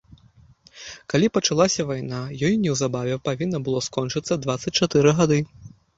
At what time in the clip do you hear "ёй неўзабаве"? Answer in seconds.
2.47-3.19